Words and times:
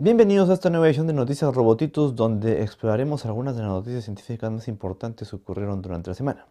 Bienvenidos 0.00 0.48
a 0.48 0.52
esta 0.52 0.70
nueva 0.70 0.86
edición 0.86 1.08
de 1.08 1.12
Noticias 1.12 1.52
Robotitos, 1.52 2.14
donde 2.14 2.62
exploraremos 2.62 3.26
algunas 3.26 3.56
de 3.56 3.62
las 3.62 3.72
noticias 3.72 4.04
científicas 4.04 4.48
más 4.48 4.68
importantes 4.68 5.28
que 5.28 5.34
ocurrieron 5.34 5.82
durante 5.82 6.10
la 6.10 6.14
semana. 6.14 6.46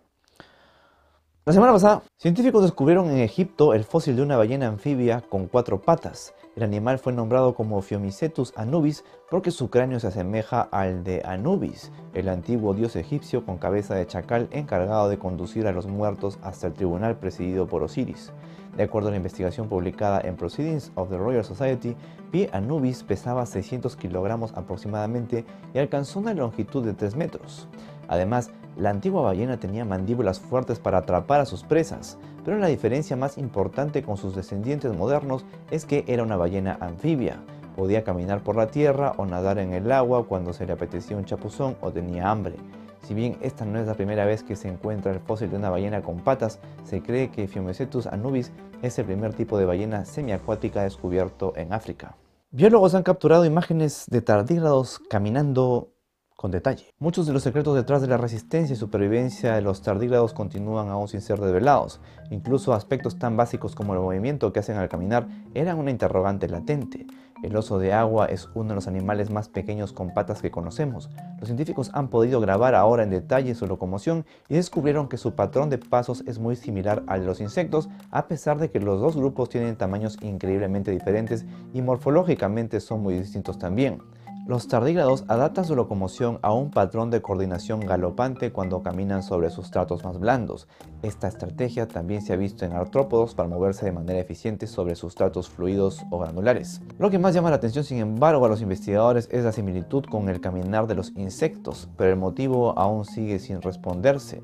La 1.47 1.53
semana 1.53 1.71
pasada, 1.71 2.03
científicos 2.17 2.61
descubrieron 2.61 3.09
en 3.09 3.19
Egipto 3.19 3.73
el 3.73 3.85
fósil 3.85 4.17
de 4.17 4.21
una 4.21 4.35
ballena 4.35 4.67
anfibia 4.67 5.23
con 5.29 5.47
cuatro 5.47 5.79
patas. 5.79 6.33
El 6.57 6.63
animal 6.63 6.99
fue 6.99 7.13
nombrado 7.13 7.55
como 7.55 7.81
Phiomicetus 7.81 8.51
anubis 8.57 9.05
porque 9.31 9.51
su 9.51 9.69
cráneo 9.69 10.01
se 10.01 10.07
asemeja 10.07 10.63
al 10.63 11.05
de 11.05 11.21
Anubis, 11.23 11.93
el 12.13 12.27
antiguo 12.27 12.73
dios 12.73 12.97
egipcio 12.97 13.45
con 13.45 13.59
cabeza 13.59 13.95
de 13.95 14.05
chacal 14.05 14.49
encargado 14.51 15.07
de 15.07 15.19
conducir 15.19 15.67
a 15.67 15.71
los 15.71 15.87
muertos 15.87 16.37
hasta 16.41 16.67
el 16.67 16.73
tribunal 16.73 17.15
presidido 17.15 17.65
por 17.65 17.81
Osiris. 17.81 18.33
De 18.75 18.83
acuerdo 18.83 19.07
a 19.07 19.11
la 19.11 19.17
investigación 19.17 19.69
publicada 19.69 20.19
en 20.19 20.35
Proceedings 20.35 20.91
of 20.95 21.09
the 21.09 21.17
Royal 21.17 21.45
Society, 21.45 21.95
P. 22.29 22.49
Anubis 22.51 23.03
pesaba 23.03 23.45
600 23.45 23.95
kilogramos 23.95 24.51
aproximadamente 24.53 25.45
y 25.73 25.79
alcanzó 25.79 26.19
una 26.19 26.33
longitud 26.33 26.83
de 26.83 26.93
3 26.93 27.15
metros. 27.15 27.69
Además, 28.09 28.51
la 28.77 28.91
antigua 28.91 29.21
ballena 29.21 29.57
tenía 29.57 29.85
mandíbulas 29.85 30.39
fuertes 30.39 30.79
para 30.79 30.99
atrapar 30.99 31.41
a 31.41 31.45
sus 31.45 31.63
presas, 31.63 32.17
pero 32.45 32.59
la 32.59 32.67
diferencia 32.67 33.15
más 33.15 33.37
importante 33.37 34.03
con 34.03 34.17
sus 34.17 34.35
descendientes 34.35 34.95
modernos 34.95 35.45
es 35.71 35.85
que 35.85 36.05
era 36.07 36.23
una 36.23 36.37
ballena 36.37 36.77
anfibia. 36.79 37.39
Podía 37.75 38.03
caminar 38.03 38.43
por 38.43 38.55
la 38.55 38.67
tierra 38.67 39.13
o 39.17 39.25
nadar 39.25 39.57
en 39.57 39.73
el 39.73 39.91
agua 39.91 40.27
cuando 40.27 40.53
se 40.53 40.65
le 40.65 40.73
apetecía 40.73 41.17
un 41.17 41.25
chapuzón 41.25 41.75
o 41.81 41.91
tenía 41.91 42.29
hambre. 42.29 42.55
Si 43.01 43.13
bien 43.13 43.37
esta 43.41 43.65
no 43.65 43.79
es 43.79 43.87
la 43.87 43.93
primera 43.93 44.25
vez 44.25 44.43
que 44.43 44.55
se 44.55 44.67
encuentra 44.67 45.11
el 45.11 45.19
fósil 45.19 45.49
de 45.49 45.57
una 45.57 45.69
ballena 45.69 46.01
con 46.01 46.19
patas, 46.19 46.59
se 46.83 47.01
cree 47.01 47.31
que 47.31 47.47
Phiomecetus 47.47 48.05
anubis 48.07 48.51
es 48.81 48.99
el 48.99 49.05
primer 49.05 49.33
tipo 49.33 49.57
de 49.57 49.65
ballena 49.65 50.05
semiacuática 50.05 50.83
descubierto 50.83 51.53
en 51.55 51.73
África. 51.73 52.15
Biólogos 52.51 52.95
han 52.95 53.03
capturado 53.03 53.45
imágenes 53.45 54.05
de 54.09 54.21
tardígrados 54.21 54.99
caminando 55.09 55.93
con 56.37 56.51
detalle. 56.51 56.93
Muchos 56.99 57.25
de 57.25 57.33
los 57.33 57.41
secretos 57.41 57.75
detrás 57.75 57.99
de 57.99 58.07
la 58.07 58.15
resistencia 58.15 58.73
y 58.73 58.77
supervivencia 58.77 59.55
de 59.55 59.61
los 59.61 59.81
tardígrados 59.81 60.33
continúan 60.33 60.89
aún 60.89 61.07
sin 61.07 61.19
ser 61.19 61.39
revelados. 61.39 61.99
Incluso 62.29 62.73
aspectos 62.73 63.17
tan 63.17 63.35
básicos 63.35 63.73
como 63.73 63.93
el 63.93 63.99
movimiento 63.99 64.53
que 64.53 64.59
hacen 64.59 64.77
al 64.77 64.87
caminar 64.87 65.27
eran 65.55 65.79
una 65.79 65.89
interrogante 65.89 66.47
latente. 66.47 67.07
El 67.43 67.55
oso 67.55 67.79
de 67.79 67.91
agua 67.91 68.27
es 68.27 68.49
uno 68.53 68.69
de 68.69 68.75
los 68.75 68.87
animales 68.87 69.31
más 69.31 69.49
pequeños 69.49 69.93
con 69.93 70.13
patas 70.13 70.41
que 70.41 70.51
conocemos. 70.51 71.09
Los 71.39 71.47
científicos 71.47 71.89
han 71.93 72.09
podido 72.09 72.39
grabar 72.39 72.75
ahora 72.75 73.01
en 73.01 73.09
detalle 73.09 73.55
su 73.55 73.65
locomoción 73.65 74.23
y 74.47 74.55
descubrieron 74.55 75.07
que 75.07 75.17
su 75.17 75.33
patrón 75.33 75.71
de 75.71 75.79
pasos 75.79 76.23
es 76.27 76.37
muy 76.37 76.55
similar 76.55 77.03
al 77.07 77.21
de 77.21 77.25
los 77.27 77.41
insectos, 77.41 77.89
a 78.11 78.27
pesar 78.27 78.59
de 78.59 78.69
que 78.69 78.79
los 78.79 79.01
dos 79.01 79.15
grupos 79.15 79.49
tienen 79.49 79.75
tamaños 79.75 80.17
increíblemente 80.21 80.91
diferentes 80.91 81.45
y 81.73 81.81
morfológicamente 81.81 82.79
son 82.79 83.01
muy 83.01 83.15
distintos 83.15 83.57
también. 83.57 84.01
Los 84.47 84.69
tardígrados 84.69 85.25
adaptan 85.27 85.65
su 85.65 85.75
locomoción 85.75 86.39
a 86.41 86.53
un 86.53 86.71
patrón 86.71 87.11
de 87.11 87.21
coordinación 87.21 87.81
galopante 87.81 88.53
cuando 88.53 88.81
caminan 88.81 89.21
sobre 89.21 89.49
sustratos 89.49 90.05
más 90.05 90.19
blandos. 90.19 90.69
Esta 91.01 91.27
estrategia 91.27 91.89
también 91.89 92.21
se 92.21 92.31
ha 92.31 92.37
visto 92.37 92.63
en 92.63 92.71
artrópodos 92.71 93.35
para 93.35 93.49
moverse 93.49 93.85
de 93.85 93.91
manera 93.91 94.21
eficiente 94.21 94.65
sobre 94.65 94.95
sustratos 94.95 95.49
fluidos 95.49 96.01
o 96.11 96.19
granulares. 96.19 96.81
Lo 96.97 97.09
que 97.09 97.19
más 97.19 97.33
llama 97.33 97.49
la 97.49 97.57
atención, 97.57 97.83
sin 97.83 97.97
embargo, 97.97 98.45
a 98.45 98.49
los 98.49 98.61
investigadores 98.61 99.27
es 99.33 99.43
la 99.43 99.51
similitud 99.51 100.05
con 100.05 100.29
el 100.29 100.39
caminar 100.39 100.87
de 100.87 100.95
los 100.95 101.11
insectos, 101.17 101.89
pero 101.97 102.11
el 102.11 102.17
motivo 102.17 102.79
aún 102.79 103.03
sigue 103.03 103.39
sin 103.39 103.61
responderse. 103.61 104.41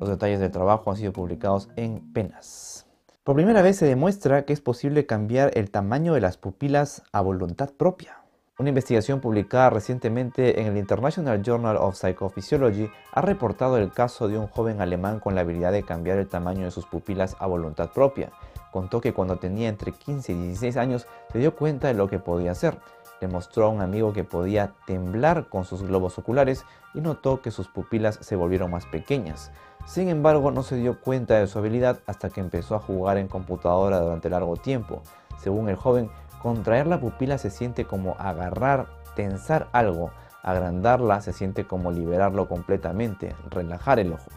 Los 0.00 0.08
detalles 0.08 0.40
del 0.40 0.50
trabajo 0.50 0.90
han 0.90 0.96
sido 0.96 1.12
publicados 1.12 1.68
en 1.76 2.12
Penas. 2.12 2.88
Por 3.22 3.36
primera 3.36 3.62
vez 3.62 3.76
se 3.76 3.86
demuestra 3.86 4.46
que 4.46 4.52
es 4.52 4.60
posible 4.60 5.06
cambiar 5.06 5.52
el 5.56 5.70
tamaño 5.70 6.12
de 6.14 6.20
las 6.20 6.38
pupilas 6.38 7.04
a 7.12 7.20
voluntad 7.20 7.70
propia. 7.70 8.23
Una 8.56 8.68
investigación 8.68 9.20
publicada 9.20 9.68
recientemente 9.68 10.60
en 10.60 10.68
el 10.68 10.76
International 10.76 11.42
Journal 11.42 11.76
of 11.76 11.96
Psychophysiology 11.96 12.88
ha 13.10 13.20
reportado 13.20 13.78
el 13.78 13.90
caso 13.90 14.28
de 14.28 14.38
un 14.38 14.46
joven 14.46 14.80
alemán 14.80 15.18
con 15.18 15.34
la 15.34 15.40
habilidad 15.40 15.72
de 15.72 15.82
cambiar 15.82 16.18
el 16.18 16.28
tamaño 16.28 16.64
de 16.64 16.70
sus 16.70 16.86
pupilas 16.86 17.34
a 17.40 17.48
voluntad 17.48 17.90
propia. 17.90 18.30
Contó 18.70 19.00
que 19.00 19.12
cuando 19.12 19.38
tenía 19.38 19.68
entre 19.68 19.90
15 19.90 20.30
y 20.30 20.36
16 20.36 20.76
años 20.76 21.08
se 21.32 21.40
dio 21.40 21.56
cuenta 21.56 21.88
de 21.88 21.94
lo 21.94 22.06
que 22.06 22.20
podía 22.20 22.52
hacer. 22.52 22.78
Le 23.20 23.26
mostró 23.26 23.66
a 23.66 23.70
un 23.70 23.80
amigo 23.80 24.12
que 24.12 24.22
podía 24.22 24.74
temblar 24.86 25.48
con 25.48 25.64
sus 25.64 25.82
globos 25.82 26.16
oculares 26.20 26.64
y 26.94 27.00
notó 27.00 27.42
que 27.42 27.50
sus 27.50 27.66
pupilas 27.66 28.20
se 28.20 28.36
volvieron 28.36 28.70
más 28.70 28.86
pequeñas. 28.86 29.50
Sin 29.84 30.08
embargo, 30.08 30.52
no 30.52 30.62
se 30.62 30.76
dio 30.76 31.00
cuenta 31.00 31.40
de 31.40 31.48
su 31.48 31.58
habilidad 31.58 32.02
hasta 32.06 32.30
que 32.30 32.40
empezó 32.40 32.76
a 32.76 32.80
jugar 32.80 33.18
en 33.18 33.26
computadora 33.26 33.98
durante 33.98 34.30
largo 34.30 34.56
tiempo. 34.56 35.02
Según 35.38 35.68
el 35.68 35.76
joven, 35.76 36.08
Contraer 36.44 36.86
la 36.86 37.00
pupila 37.00 37.38
se 37.38 37.48
siente 37.48 37.86
como 37.86 38.16
agarrar, 38.18 38.88
tensar 39.16 39.68
algo. 39.72 40.10
Agrandarla 40.42 41.22
se 41.22 41.32
siente 41.32 41.64
como 41.64 41.90
liberarlo 41.90 42.48
completamente, 42.48 43.34
relajar 43.48 43.98
el 43.98 44.12
ojo. 44.12 44.28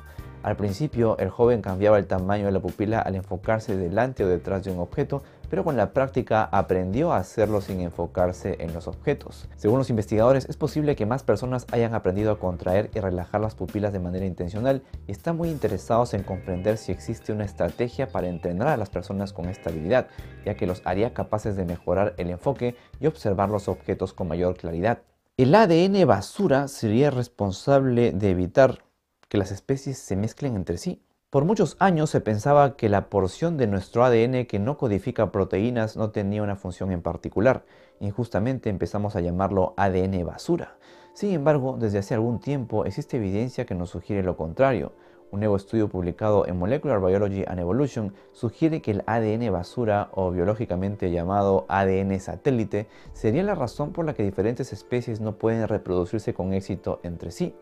Al 0.42 0.56
principio, 0.56 1.18
el 1.18 1.30
joven 1.30 1.62
cambiaba 1.62 1.98
el 1.98 2.08
tamaño 2.08 2.46
de 2.46 2.54
la 2.54 2.62
pupila 2.62 3.00
al 3.00 3.16
enfocarse 3.16 3.76
delante 3.76 4.24
o 4.24 4.30
detrás 4.30 4.64
de 4.64 4.72
un 4.72 4.80
objeto, 4.80 5.22
pero 5.50 5.64
con 5.64 5.78
la 5.78 5.94
práctica 5.94 6.44
aprendió 6.44 7.12
a 7.12 7.18
hacerlo 7.18 7.62
sin 7.62 7.82
enfocarse 7.82 8.58
en 8.60 8.74
los 8.74 8.88
objetos. 8.88 9.48
Según 9.56 9.80
los 9.80 9.90
investigadores, 9.90 10.46
es 10.50 10.58
posible 10.58 10.96
que 10.96 11.06
más 11.06 11.24
personas 11.24 11.66
hayan 11.72 11.94
aprendido 11.94 12.32
a 12.32 12.40
contraer 12.40 12.90
y 12.94 13.00
relajar 13.00 13.42
las 13.42 13.56
pupilas 13.56 13.94
de 13.94 14.00
manera 14.00 14.26
intencional 14.26 14.82
y 15.08 15.12
están 15.12 15.38
muy 15.38 15.50
interesados 15.50 16.14
en 16.14 16.24
comprender 16.24 16.78
si 16.78 16.92
existe 16.92 17.32
una 17.32 17.46
estrategia 17.46 18.10
para 18.10 18.28
entrenar 18.28 18.68
a 18.68 18.78
las 18.78 18.90
personas 18.90 19.34
con 19.34 19.50
esta 19.50 19.70
habilidad, 19.70 20.08
ya 20.46 20.56
que 20.56 20.68
los 20.68 20.82
haría 20.86 21.14
capaces 21.14 21.56
de 21.56 21.66
mejorar 21.66 22.14
el 22.18 22.30
enfoque 22.30 22.76
y 23.00 23.08
observar 23.08 23.50
los 23.50 23.68
objetos 23.68 24.14
con 24.14 24.28
mayor 24.28 24.56
claridad. 24.56 25.00
El 25.38 25.54
ADN 25.54 26.08
basura 26.08 26.68
sería 26.68 27.12
responsable 27.12 28.12
de 28.12 28.32
evitar 28.32 28.84
que 29.30 29.38
las 29.38 29.52
especies 29.52 29.98
se 30.00 30.16
mezclen 30.16 30.56
entre 30.56 30.78
sí. 30.78 31.04
Por 31.30 31.44
muchos 31.44 31.76
años 31.80 32.10
se 32.10 32.22
pensaba 32.22 32.78
que 32.78 32.88
la 32.88 33.10
porción 33.10 33.58
de 33.58 33.68
nuestro 33.68 34.06
ADN 34.06 34.46
que 34.46 34.60
no 34.60 34.78
codifica 34.78 35.30
proteínas 35.30 35.98
no 35.98 36.12
tenía 36.12 36.42
una 36.42 36.56
función 36.56 36.94
en 36.94 37.02
particular. 37.02 37.66
Injustamente 38.00 38.70
empezamos 38.70 39.18
a 39.18 39.20
llamarlo 39.20 39.74
ADN 39.76 40.26
basura. 40.26 40.78
Sin 41.12 41.34
embargo, 41.34 41.76
desde 41.78 41.98
hace 41.98 42.14
algún 42.14 42.40
tiempo 42.40 42.86
existe 42.86 43.18
evidencia 43.18 43.66
que 43.66 43.76
nos 43.76 43.90
sugiere 43.90 44.24
lo 44.24 44.38
contrario. 44.38 44.94
Un 45.30 45.42
nuevo 45.42 45.58
estudio 45.58 45.90
publicado 45.90 46.48
en 46.48 46.58
Molecular 46.58 47.02
Biology 47.02 47.44
and 47.46 47.60
Evolution 47.60 48.14
sugiere 48.32 48.82
que 48.82 48.92
el 48.92 49.04
ADN 49.06 49.52
basura 49.52 50.08
o 50.14 50.32
biológicamente 50.32 51.12
llamado 51.12 51.66
ADN 51.68 52.18
satélite 52.22 52.88
sería 53.12 53.44
la 53.44 53.54
razón 53.54 53.92
por 53.92 54.06
la 54.06 54.14
que 54.14 54.24
diferentes 54.24 54.72
especies 54.72 55.20
no 55.20 55.38
pueden 55.38 55.68
reproducirse 55.68 56.34
con 56.34 56.54
éxito 56.54 57.02
entre 57.04 57.32
sí. 57.32 57.54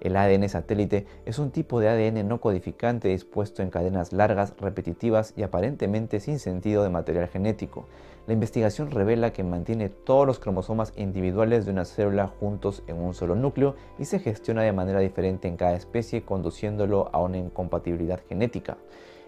El 0.00 0.16
ADN 0.16 0.48
satélite 0.48 1.06
es 1.24 1.38
un 1.38 1.50
tipo 1.50 1.80
de 1.80 1.88
ADN 1.88 2.28
no 2.28 2.40
codificante 2.40 3.08
dispuesto 3.08 3.62
en 3.62 3.70
cadenas 3.70 4.12
largas, 4.12 4.54
repetitivas 4.58 5.32
y 5.36 5.42
aparentemente 5.42 6.20
sin 6.20 6.38
sentido 6.38 6.82
de 6.82 6.90
material 6.90 7.28
genético. 7.28 7.86
La 8.26 8.32
investigación 8.32 8.90
revela 8.90 9.32
que 9.32 9.44
mantiene 9.44 9.90
todos 9.90 10.26
los 10.26 10.38
cromosomas 10.38 10.92
individuales 10.96 11.64
de 11.64 11.72
una 11.72 11.84
célula 11.84 12.26
juntos 12.26 12.82
en 12.86 12.96
un 12.96 13.14
solo 13.14 13.34
núcleo 13.34 13.76
y 13.98 14.06
se 14.06 14.18
gestiona 14.18 14.62
de 14.62 14.72
manera 14.72 15.00
diferente 15.00 15.46
en 15.46 15.56
cada 15.56 15.74
especie 15.74 16.22
conduciéndolo 16.22 17.10
a 17.12 17.20
una 17.20 17.38
incompatibilidad 17.38 18.20
genética. 18.28 18.78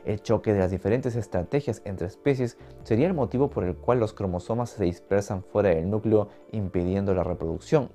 El 0.06 0.22
choque 0.22 0.53
de 0.53 0.60
las 0.60 0.71
diferentes 0.71 1.16
estrategias 1.16 1.82
entre 1.84 2.06
especies 2.06 2.56
sería 2.84 3.06
el 3.06 3.12
motivo 3.12 3.50
por 3.50 3.65
el 3.65 3.75
cual 3.75 3.99
los 3.99 4.15
cromosomas 4.15 4.71
se 4.71 4.84
dispersan 4.84 5.43
fuera 5.43 5.71
del 5.71 5.91
núcleo 5.91 6.28
impidiendo 6.53 7.12
la 7.12 7.25
reproducción. 7.25 7.91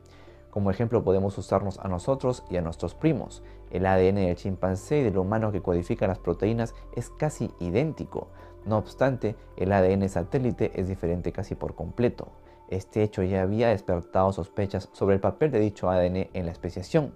Como 0.52 0.70
ejemplo 0.70 1.02
podemos 1.04 1.38
usarnos 1.38 1.80
a 1.80 1.88
nosotros 1.88 2.44
y 2.50 2.58
a 2.58 2.62
nuestros 2.62 2.94
primos. 2.94 3.42
El 3.72 3.86
ADN 3.86 4.16
del 4.16 4.36
chimpancé 4.36 5.00
y 5.00 5.04
del 5.04 5.18
humano 5.18 5.54
que 5.54 5.62
codifica 5.62 6.08
las 6.08 6.20
proteínas 6.20 6.76
es 6.94 7.10
casi 7.10 7.52
idéntico. 7.60 8.28
No 8.66 8.78
obstante, 8.78 9.38
el 9.56 9.72
ADN 9.72 10.08
satélite 10.10 10.74
es 10.76 10.90
diferente 10.90 11.32
casi 11.32 11.56
por 11.56 11.74
completo. 11.74 12.28
Este 12.68 13.02
hecho 13.02 13.24
ya 13.24 13.42
había 13.42 13.70
despertado 13.70 14.34
sospechas 14.34 14.90
sobre 14.92 15.16
el 15.16 15.22
papel 15.22 15.52
de 15.52 15.60
dicho 15.62 15.90
ADN 15.90 16.30
en 16.34 16.46
la 16.46 16.52
especiación. 16.52 17.14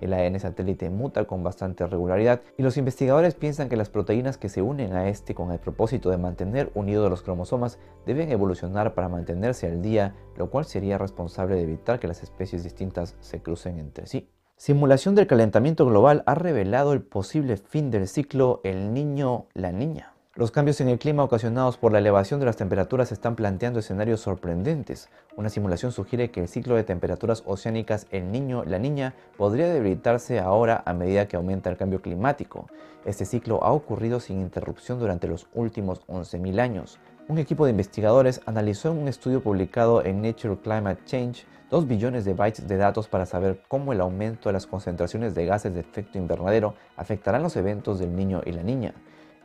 El 0.00 0.12
ADN 0.12 0.38
satélite 0.40 0.90
muta 0.90 1.24
con 1.24 1.42
bastante 1.42 1.86
regularidad 1.86 2.40
y 2.56 2.62
los 2.62 2.76
investigadores 2.76 3.34
piensan 3.34 3.68
que 3.68 3.76
las 3.76 3.90
proteínas 3.90 4.38
que 4.38 4.48
se 4.48 4.62
unen 4.62 4.94
a 4.94 5.08
este 5.08 5.34
con 5.34 5.52
el 5.52 5.58
propósito 5.58 6.10
de 6.10 6.18
mantener 6.18 6.70
unidos 6.74 7.10
los 7.10 7.22
cromosomas 7.22 7.78
deben 8.06 8.30
evolucionar 8.30 8.94
para 8.94 9.08
mantenerse 9.08 9.66
al 9.66 9.82
día, 9.82 10.14
lo 10.36 10.50
cual 10.50 10.64
sería 10.64 10.98
responsable 10.98 11.56
de 11.56 11.62
evitar 11.62 12.00
que 12.00 12.08
las 12.08 12.22
especies 12.22 12.64
distintas 12.64 13.16
se 13.20 13.40
crucen 13.40 13.78
entre 13.78 14.06
sí. 14.06 14.28
Simulación 14.56 15.14
del 15.14 15.26
calentamiento 15.26 15.84
global 15.84 16.22
ha 16.26 16.34
revelado 16.34 16.92
el 16.92 17.02
posible 17.02 17.56
fin 17.56 17.90
del 17.90 18.06
ciclo 18.06 18.60
el 18.62 18.94
niño-la 18.94 19.72
niña. 19.72 20.13
Los 20.36 20.50
cambios 20.50 20.80
en 20.80 20.88
el 20.88 20.98
clima 20.98 21.22
ocasionados 21.22 21.76
por 21.76 21.92
la 21.92 22.00
elevación 22.00 22.40
de 22.40 22.46
las 22.46 22.56
temperaturas 22.56 23.12
están 23.12 23.36
planteando 23.36 23.78
escenarios 23.78 24.18
sorprendentes. 24.20 25.08
Una 25.36 25.48
simulación 25.48 25.92
sugiere 25.92 26.32
que 26.32 26.40
el 26.40 26.48
ciclo 26.48 26.74
de 26.74 26.82
temperaturas 26.82 27.44
oceánicas 27.46 28.08
El 28.10 28.32
Niño-La 28.32 28.80
Niña 28.80 29.14
podría 29.36 29.72
debilitarse 29.72 30.40
ahora 30.40 30.82
a 30.86 30.92
medida 30.92 31.28
que 31.28 31.36
aumenta 31.36 31.70
el 31.70 31.76
cambio 31.76 32.02
climático. 32.02 32.66
Este 33.04 33.26
ciclo 33.26 33.62
ha 33.62 33.70
ocurrido 33.70 34.18
sin 34.18 34.40
interrupción 34.40 34.98
durante 34.98 35.28
los 35.28 35.46
últimos 35.54 36.04
11.000 36.08 36.58
años. 36.58 36.98
Un 37.28 37.38
equipo 37.38 37.64
de 37.64 37.70
investigadores 37.70 38.40
analizó 38.44 38.90
en 38.90 38.98
un 38.98 39.06
estudio 39.06 39.40
publicado 39.40 40.04
en 40.04 40.20
Nature 40.20 40.58
Climate 40.60 41.04
Change 41.04 41.46
2 41.70 41.86
billones 41.86 42.24
de 42.24 42.34
bytes 42.34 42.66
de 42.66 42.76
datos 42.76 43.06
para 43.06 43.24
saber 43.24 43.62
cómo 43.68 43.92
el 43.92 44.00
aumento 44.00 44.48
de 44.48 44.54
las 44.54 44.66
concentraciones 44.66 45.36
de 45.36 45.46
gases 45.46 45.74
de 45.74 45.80
efecto 45.80 46.18
invernadero 46.18 46.74
afectarán 46.96 47.44
los 47.44 47.54
eventos 47.54 48.00
del 48.00 48.16
niño 48.16 48.42
y 48.44 48.50
la 48.50 48.64
niña. 48.64 48.94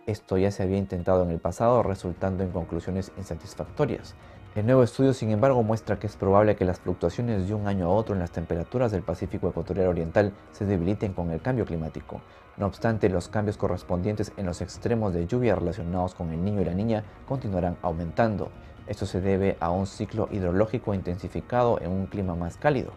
Esto 0.10 0.40
ya 0.40 0.50
se 0.50 0.64
había 0.64 0.80
intentado 0.80 1.22
en 1.22 1.30
el 1.30 1.38
pasado, 1.38 1.84
resultando 1.84 2.44
en 2.44 2.50
conclusiones 2.50 3.12
insatisfactorias. 3.20 4.16
El 4.56 4.66
nuevo 4.66 4.82
estudio, 4.82 5.14
sin 5.14 5.30
embargo, 5.30 5.62
muestra 5.62 6.00
que 6.00 6.08
es 6.08 6.16
probable 6.16 6.56
que 6.56 6.66
las 6.66 6.80
fluctuaciones 6.80 7.48
de 7.48 7.54
un 7.54 7.68
año 7.68 7.86
a 7.86 7.90
otro 7.90 8.16
en 8.16 8.20
las 8.20 8.32
temperaturas 8.32 8.92
del 8.92 9.04
Pacífico 9.04 9.50
Ecuatorial 9.50 9.86
Oriental 9.86 10.34
se 10.52 10.66
debiliten 10.66 11.14
con 11.14 11.30
el 11.30 11.44
cambio 11.44 11.64
climático. 11.64 12.22
No 12.58 12.66
obstante, 12.66 13.08
los 13.08 13.28
cambios 13.28 13.58
correspondientes 13.58 14.32
en 14.36 14.48
los 14.48 14.62
extremos 14.62 15.14
de 15.14 15.28
lluvia 15.28 15.54
relacionados 15.54 16.16
con 16.16 16.32
el 16.32 16.44
niño 16.44 16.62
y 16.62 16.66
la 16.66 16.74
niña 16.74 17.04
continuarán 17.28 17.78
aumentando. 17.84 18.50
Esto 18.88 19.06
se 19.06 19.22
debe 19.22 19.58
a 19.60 19.70
un 19.70 19.86
ciclo 19.86 20.28
hidrológico 20.32 20.96
intensificado 20.96 21.80
en 21.82 21.92
un 21.92 22.08
clima 22.08 22.34
más 22.34 22.58
cálido. 22.58 22.94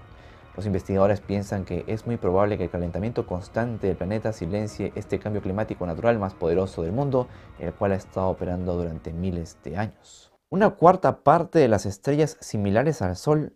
Los 0.54 0.66
investigadores 0.66 1.20
piensan 1.20 1.64
que 1.64 1.84
es 1.87 2.06
muy 2.06 2.19
probable 2.19 2.58
que 2.58 2.64
el 2.64 2.70
calentamiento 2.70 3.26
constante 3.26 3.87
del 3.87 3.96
planeta 3.96 4.32
silencie 4.32 4.93
este 4.94 5.19
cambio 5.19 5.40
climático 5.40 5.87
natural 5.87 6.19
más 6.19 6.34
poderoso 6.34 6.82
del 6.82 6.93
mundo, 6.93 7.26
el 7.58 7.72
cual 7.72 7.93
ha 7.93 7.96
estado 7.96 8.28
operando 8.28 8.76
durante 8.76 9.12
miles 9.12 9.56
de 9.64 9.78
años. 9.78 10.31
Una 10.50 10.70
cuarta 10.70 11.20
parte 11.22 11.58
de 11.58 11.69
las 11.69 11.87
estrellas 11.87 12.37
similares 12.40 13.00
al 13.00 13.16
Sol 13.16 13.54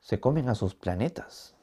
se 0.00 0.18
comen 0.18 0.48
a 0.48 0.54
sus 0.54 0.74
planetas. 0.74 1.54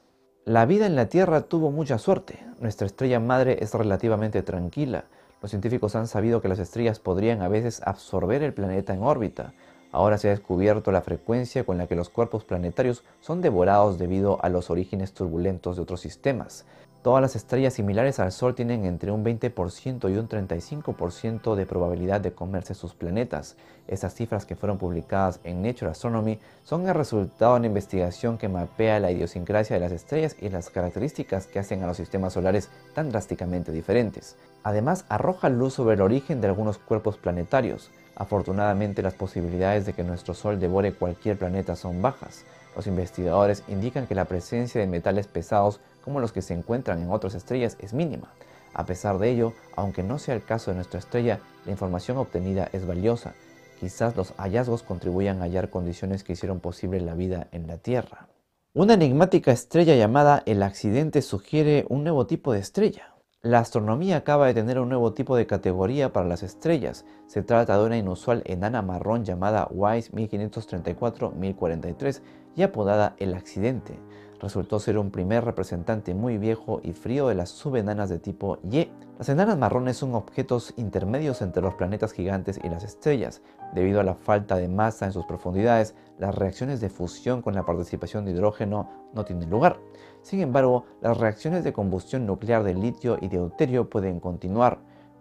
La 0.44 0.64
vida 0.64 0.86
en 0.86 0.94
la 0.94 1.08
Tierra 1.08 1.42
tuvo 1.42 1.72
mucha 1.72 1.98
suerte. 1.98 2.46
Nuestra 2.60 2.86
estrella 2.86 3.18
madre 3.18 3.58
es 3.60 3.74
relativamente 3.74 4.42
tranquila. 4.42 5.06
Los 5.42 5.50
científicos 5.50 5.96
han 5.96 6.06
sabido 6.06 6.40
que 6.40 6.48
las 6.48 6.60
estrellas 6.60 7.00
podrían 7.00 7.42
a 7.42 7.48
veces 7.48 7.82
absorber 7.84 8.44
el 8.44 8.54
planeta 8.54 8.94
en 8.94 9.02
órbita, 9.02 9.52
Ahora 9.90 10.18
se 10.18 10.28
ha 10.28 10.32
descubierto 10.32 10.92
la 10.92 11.00
frecuencia 11.00 11.64
con 11.64 11.78
la 11.78 11.86
que 11.86 11.96
los 11.96 12.10
cuerpos 12.10 12.44
planetarios 12.44 13.04
son 13.20 13.40
devorados 13.40 13.98
debido 13.98 14.42
a 14.44 14.48
los 14.48 14.70
orígenes 14.70 15.12
turbulentos 15.12 15.76
de 15.76 15.82
otros 15.82 16.00
sistemas. 16.00 16.66
Todas 17.02 17.22
las 17.22 17.36
estrellas 17.36 17.74
similares 17.74 18.18
al 18.18 18.32
Sol 18.32 18.56
tienen 18.56 18.84
entre 18.84 19.12
un 19.12 19.24
20% 19.24 20.12
y 20.12 20.16
un 20.18 20.28
35% 20.28 21.54
de 21.54 21.64
probabilidad 21.64 22.20
de 22.20 22.32
comerse 22.32 22.74
sus 22.74 22.92
planetas. 22.92 23.56
Estas 23.86 24.14
cifras 24.14 24.44
que 24.44 24.56
fueron 24.56 24.78
publicadas 24.78 25.38
en 25.44 25.62
Nature 25.62 25.92
Astronomy 25.92 26.40
son 26.64 26.88
el 26.88 26.94
resultado 26.94 27.52
de 27.52 27.60
una 27.60 27.66
investigación 27.68 28.36
que 28.36 28.48
mapea 28.48 28.98
la 28.98 29.12
idiosincrasia 29.12 29.76
de 29.76 29.80
las 29.80 29.92
estrellas 29.92 30.36
y 30.40 30.48
las 30.48 30.70
características 30.70 31.46
que 31.46 31.60
hacen 31.60 31.82
a 31.84 31.86
los 31.86 31.96
sistemas 31.96 32.32
solares 32.32 32.68
tan 32.94 33.10
drásticamente 33.10 33.70
diferentes. 33.70 34.36
Además, 34.64 35.04
arroja 35.08 35.48
luz 35.48 35.74
sobre 35.74 35.94
el 35.94 36.02
origen 36.02 36.40
de 36.40 36.48
algunos 36.48 36.78
cuerpos 36.78 37.16
planetarios. 37.16 37.92
Afortunadamente 38.18 39.00
las 39.00 39.14
posibilidades 39.14 39.86
de 39.86 39.92
que 39.92 40.02
nuestro 40.02 40.34
Sol 40.34 40.58
devore 40.58 40.92
cualquier 40.92 41.38
planeta 41.38 41.76
son 41.76 42.02
bajas. 42.02 42.44
Los 42.74 42.88
investigadores 42.88 43.62
indican 43.68 44.08
que 44.08 44.16
la 44.16 44.24
presencia 44.24 44.80
de 44.80 44.88
metales 44.88 45.28
pesados 45.28 45.78
como 46.04 46.18
los 46.18 46.32
que 46.32 46.42
se 46.42 46.52
encuentran 46.52 47.00
en 47.00 47.12
otras 47.12 47.34
estrellas 47.34 47.76
es 47.78 47.94
mínima. 47.94 48.32
A 48.74 48.84
pesar 48.86 49.18
de 49.18 49.30
ello, 49.30 49.52
aunque 49.76 50.02
no 50.02 50.18
sea 50.18 50.34
el 50.34 50.44
caso 50.44 50.72
de 50.72 50.74
nuestra 50.74 50.98
estrella, 50.98 51.38
la 51.64 51.70
información 51.70 52.16
obtenida 52.18 52.68
es 52.72 52.88
valiosa. 52.88 53.34
Quizás 53.78 54.16
los 54.16 54.34
hallazgos 54.36 54.82
contribuyan 54.82 55.40
a 55.40 55.44
hallar 55.44 55.70
condiciones 55.70 56.24
que 56.24 56.32
hicieron 56.32 56.58
posible 56.58 57.00
la 57.00 57.14
vida 57.14 57.46
en 57.52 57.68
la 57.68 57.78
Tierra. 57.78 58.26
Una 58.74 58.94
enigmática 58.94 59.52
estrella 59.52 59.94
llamada 59.94 60.42
el 60.44 60.64
accidente 60.64 61.22
sugiere 61.22 61.86
un 61.88 62.02
nuevo 62.02 62.26
tipo 62.26 62.52
de 62.52 62.58
estrella. 62.58 63.14
La 63.42 63.60
astronomía 63.60 64.16
acaba 64.16 64.48
de 64.48 64.54
tener 64.54 64.80
un 64.80 64.88
nuevo 64.88 65.12
tipo 65.12 65.36
de 65.36 65.46
categoría 65.46 66.12
para 66.12 66.26
las 66.26 66.42
estrellas. 66.42 67.04
Se 67.28 67.44
trata 67.44 67.78
de 67.78 67.86
una 67.86 67.96
inusual 67.96 68.42
enana 68.44 68.82
marrón 68.82 69.24
llamada 69.24 69.68
WISE 69.70 70.10
1534-1043 70.10 72.20
y 72.56 72.62
apodada 72.62 73.14
el 73.18 73.34
accidente. 73.34 73.96
Resultó 74.40 74.78
ser 74.78 74.98
un 74.98 75.10
primer 75.10 75.44
representante 75.44 76.14
muy 76.14 76.38
viejo 76.38 76.80
y 76.84 76.92
frío 76.92 77.26
de 77.26 77.34
las 77.34 77.50
subenanas 77.50 78.08
de 78.08 78.20
tipo 78.20 78.58
Y. 78.62 78.88
Las 79.18 79.28
enanas 79.28 79.58
marrones 79.58 79.96
son 79.96 80.14
objetos 80.14 80.72
intermedios 80.76 81.42
entre 81.42 81.62
los 81.62 81.74
planetas 81.74 82.12
gigantes 82.12 82.60
y 82.62 82.68
las 82.68 82.84
estrellas. 82.84 83.42
Debido 83.74 83.98
a 84.00 84.04
la 84.04 84.14
falta 84.14 84.56
de 84.56 84.68
masa 84.68 85.06
en 85.06 85.12
sus 85.12 85.26
profundidades, 85.26 85.96
las 86.18 86.34
reacciones 86.34 86.80
de 86.80 86.88
fusión 86.88 87.42
con 87.42 87.54
la 87.54 87.66
participación 87.66 88.24
de 88.24 88.30
hidrógeno 88.30 88.88
no 89.12 89.24
tienen 89.24 89.50
lugar. 89.50 89.80
Sin 90.22 90.40
embargo, 90.40 90.84
las 91.00 91.18
reacciones 91.18 91.64
de 91.64 91.72
combustión 91.72 92.24
nuclear 92.24 92.62
de 92.62 92.74
litio 92.74 93.18
y 93.20 93.28
de 93.28 93.38
deuterio 93.38 93.90
pueden 93.90 94.20
continuar. 94.20 94.78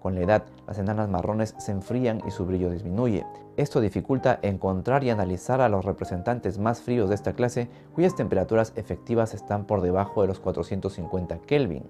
Con 0.08 0.16
la 0.16 0.22
edad, 0.22 0.46
las 0.66 0.80
enanas 0.80 1.10
marrones 1.10 1.54
se 1.58 1.74
enfrían 1.74 2.22
y 2.26 2.32
su 2.32 2.46
brillo 2.46 2.70
disminuye. 2.70 3.26
Esto 3.58 3.82
dificulta 3.82 4.40
encontrar 4.42 5.04
y 5.04 5.10
analizar 5.10 5.60
a 5.60 5.68
los 5.68 5.84
representantes 5.84 6.60
más 6.60 6.80
fríos 6.80 7.10
de 7.10 7.16
esta 7.16 7.34
clase 7.34 7.70
cuyas 7.94 8.16
temperaturas 8.16 8.72
efectivas 8.78 9.34
están 9.34 9.66
por 9.66 9.82
debajo 9.82 10.22
de 10.22 10.30
los 10.30 10.40
450 10.40 11.40
Kelvin. 11.40 11.84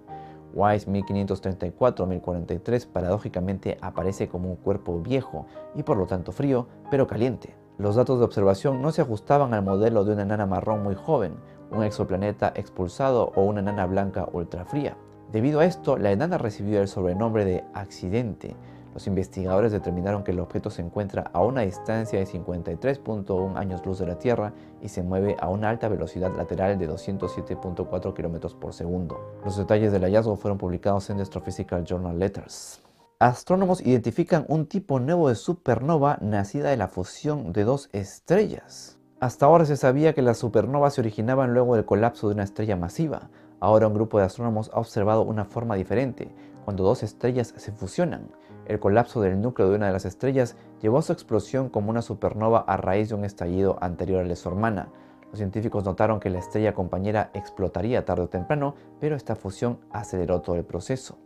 WISE 0.55 0.89
1534-1043 0.89 2.87
paradójicamente 2.87 3.77
aparece 3.81 4.27
como 4.27 4.49
un 4.49 4.55
cuerpo 4.55 4.99
viejo 4.99 5.45
y 5.75 5.83
por 5.83 5.97
lo 5.97 6.07
tanto 6.07 6.31
frío, 6.31 6.65
pero 6.89 7.05
caliente. 7.05 7.55
Los 7.77 7.97
datos 7.97 8.17
de 8.17 8.25
observación 8.25 8.81
no 8.81 8.91
se 8.91 9.03
ajustaban 9.03 9.53
al 9.53 9.61
modelo 9.61 10.05
de 10.05 10.13
una 10.13 10.23
enana 10.23 10.47
marrón 10.47 10.81
muy 10.81 10.95
joven, 10.95 11.35
un 11.69 11.83
exoplaneta 11.83 12.51
expulsado 12.55 13.31
o 13.35 13.43
una 13.43 13.59
enana 13.59 13.85
blanca 13.85 14.27
ultrafría. 14.33 14.97
Debido 15.31 15.59
a 15.59 15.65
esto, 15.65 15.97
la 15.97 16.11
enana 16.11 16.37
recibió 16.37 16.81
el 16.81 16.87
sobrenombre 16.87 17.43
de 17.43 17.63
accidente. 17.73 18.55
Los 18.93 19.05
investigadores 19.05 19.71
determinaron 19.71 20.23
que 20.23 20.31
el 20.31 20.39
objeto 20.39 20.69
se 20.69 20.81
encuentra 20.81 21.29
a 21.33 21.43
una 21.43 21.61
distancia 21.61 22.17
de 22.17 22.25
53.1 22.25 23.57
años 23.57 23.85
luz 23.85 23.99
de 23.99 24.07
la 24.07 24.17
Tierra 24.17 24.53
y 24.81 24.89
se 24.89 25.03
mueve 25.03 25.35
a 25.39 25.49
una 25.49 25.69
alta 25.69 25.87
velocidad 25.87 26.35
lateral 26.35 26.79
de 26.79 26.89
207.4 26.89 28.13
km 28.13 28.55
por 28.55 28.73
segundo. 28.73 29.19
Los 29.45 29.57
detalles 29.57 29.91
del 29.91 30.03
hallazgo 30.03 30.35
fueron 30.35 30.57
publicados 30.57 31.09
en 31.09 31.17
the 31.17 31.23
Astrophysical 31.23 31.83
Journal 31.83 32.17
Letters. 32.17 32.81
Astrónomos 33.19 33.81
identifican 33.81 34.45
un 34.47 34.67
tipo 34.67 34.99
nuevo 34.99 35.29
de 35.29 35.35
supernova 35.35 36.17
nacida 36.21 36.69
de 36.69 36.77
la 36.77 36.87
fusión 36.87 37.51
de 37.51 37.65
dos 37.65 37.89
estrellas. 37.91 38.97
Hasta 39.19 39.47
ahora 39.47 39.65
se 39.65 39.75
sabía 39.75 40.13
que 40.13 40.21
las 40.21 40.37
supernovas 40.37 40.93
se 40.93 41.01
originaban 41.01 41.53
luego 41.53 41.75
del 41.75 41.85
colapso 41.85 42.27
de 42.27 42.35
una 42.35 42.43
estrella 42.43 42.75
masiva. 42.75 43.29
Ahora 43.59 43.87
un 43.87 43.93
grupo 43.93 44.19
de 44.19 44.25
astrónomos 44.25 44.69
ha 44.73 44.79
observado 44.79 45.23
una 45.23 45.45
forma 45.45 45.75
diferente, 45.75 46.29
cuando 46.63 46.83
dos 46.83 47.01
estrellas 47.01 47.53
se 47.55 47.71
fusionan. 47.71 48.29
El 48.65 48.79
colapso 48.79 49.21
del 49.21 49.41
núcleo 49.41 49.69
de 49.69 49.77
una 49.77 49.87
de 49.87 49.93
las 49.93 50.05
estrellas 50.05 50.55
llevó 50.81 50.97
a 50.97 51.01
su 51.01 51.13
explosión 51.13 51.69
como 51.69 51.89
una 51.89 52.01
supernova 52.01 52.59
a 52.67 52.77
raíz 52.77 53.09
de 53.09 53.15
un 53.15 53.25
estallido 53.25 53.77
anterior 53.81 54.21
a 54.21 54.27
la 54.27 54.35
su 54.35 54.49
hermana. 54.49 54.89
Los 55.29 55.39
científicos 55.39 55.83
notaron 55.85 56.19
que 56.19 56.29
la 56.29 56.39
estrella 56.39 56.73
compañera 56.73 57.31
explotaría 57.33 58.05
tarde 58.05 58.23
o 58.23 58.29
temprano, 58.29 58.75
pero 58.99 59.15
esta 59.15 59.35
fusión 59.35 59.79
aceleró 59.91 60.41
todo 60.41 60.55
el 60.55 60.65
proceso. 60.65 61.17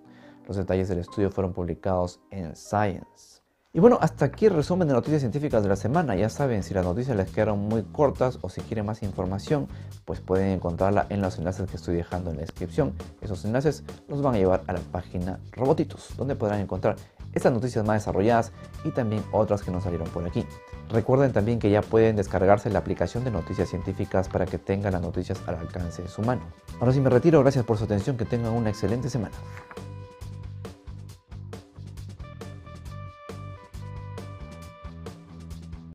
Los 0.48 0.58
detalles 0.58 0.90
del 0.90 1.00
estudio 1.00 1.32
fueron 1.32 1.54
publicados 1.54 2.22
en 2.30 2.56
Science. 2.56 3.41
Y 3.74 3.80
bueno, 3.80 3.98
hasta 4.02 4.26
aquí 4.26 4.48
el 4.48 4.54
resumen 4.54 4.90
de 4.90 4.94
noticias 4.94 5.22
científicas 5.22 5.64
de 5.64 5.70
la 5.70 5.78
semana. 5.78 6.14
Ya 6.18 6.28
saben, 6.28 6.62
si 6.62 6.74
las 6.74 6.84
noticias 6.84 7.16
les 7.16 7.32
quedaron 7.32 7.58
muy 7.58 7.84
cortas 7.84 8.38
o 8.42 8.50
si 8.50 8.60
quieren 8.60 8.86
más 8.86 9.02
información, 9.02 9.70
pues 10.04 10.20
pueden 10.20 10.50
encontrarla 10.50 11.06
en 11.08 11.22
los 11.22 11.38
enlaces 11.38 11.70
que 11.70 11.78
estoy 11.78 11.96
dejando 11.96 12.32
en 12.32 12.36
la 12.36 12.42
descripción. 12.42 12.94
Esos 13.22 13.46
enlaces 13.46 13.86
los 14.10 14.22
van 14.22 14.36
a 14.36 14.40
llevar 14.40 14.64
a 14.68 14.74
la 14.74 14.82
página 14.82 15.40
Robotitos, 15.54 16.10
donde 16.18 16.36
podrán 16.36 16.60
encontrar 16.60 16.98
estas 17.32 17.54
noticias 17.54 17.86
más 17.86 18.02
desarrolladas 18.02 18.52
y 18.84 18.92
también 18.92 19.24
otras 19.32 19.62
que 19.62 19.72
no 19.72 19.80
salieron 19.80 20.10
por 20.10 20.26
aquí. 20.26 20.46
Recuerden 20.90 21.32
también 21.32 21.58
que 21.58 21.70
ya 21.70 21.82
pueden 21.82 22.18
descargarse 22.18 22.70
la 22.70 22.80
aplicación 22.80 23.24
de 23.24 23.32
noticias 23.32 23.70
científicas 23.70 24.28
para 24.28 24.46
que 24.46 24.58
tengan 24.58 24.92
las 24.92 25.02
noticias 25.02 25.42
al 25.48 25.56
alcance 25.56 26.02
de 26.02 26.10
su 26.10 26.22
mano. 26.24 26.42
Ahora 26.82 26.92
sí 26.92 27.00
me 27.00 27.10
retiro, 27.10 27.40
gracias 27.40 27.64
por 27.64 27.78
su 27.78 27.86
atención, 27.86 28.18
que 28.18 28.26
tengan 28.26 28.52
una 28.52 28.70
excelente 28.70 29.10
semana. 29.10 29.36